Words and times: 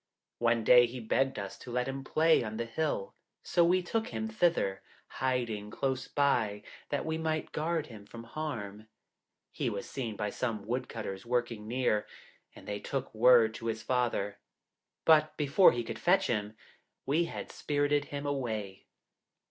One 0.39 0.63
day 0.63 0.87
he 0.87 0.99
begged 0.99 1.37
us 1.37 1.59
to 1.59 1.71
let 1.71 1.87
him 1.87 2.03
play 2.03 2.43
on 2.43 2.57
the 2.57 2.65
hill, 2.65 3.13
so 3.43 3.63
we 3.63 3.83
took 3.83 4.07
him 4.07 4.27
thither, 4.27 4.81
hiding 5.05 5.69
close 5.69 6.07
by, 6.07 6.63
that 6.89 7.05
we 7.05 7.19
might 7.19 7.51
guard 7.51 7.85
him 7.85 8.07
from 8.07 8.23
harm. 8.23 8.87
He 9.51 9.69
was 9.69 9.87
seen 9.87 10.15
by 10.15 10.31
some 10.31 10.65
wood 10.65 10.89
cutters 10.89 11.23
working 11.23 11.67
near, 11.67 12.07
and 12.55 12.67
they 12.67 12.79
took 12.79 13.13
word 13.13 13.53
to 13.53 13.67
his 13.67 13.83
father; 13.83 14.39
but 15.05 15.37
before 15.37 15.71
he 15.71 15.83
could 15.83 15.99
fetch 15.99 16.25
him, 16.25 16.57
we 17.05 17.25
had 17.25 17.51
spirited 17.51 18.05
him 18.05 18.25
away. 18.25 18.87